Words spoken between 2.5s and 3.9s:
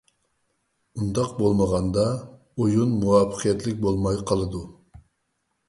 ئويۇن مۇۋەپپەقىيەتلىك